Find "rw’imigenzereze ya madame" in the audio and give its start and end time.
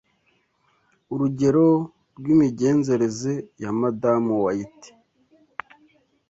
2.17-4.31